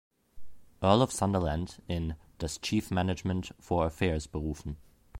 Earl 0.81 1.03
of 1.03 1.11
Sunderland 1.11 1.79
in 1.85 2.15
das 2.39 2.59
"Chief 2.59 2.89
Management 2.89 3.53
for 3.59 3.85
Affairs" 3.85 4.27
berufen. 4.27 4.77